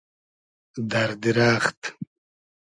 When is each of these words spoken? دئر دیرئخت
دئر 0.91 1.11
دیرئخت 1.21 1.79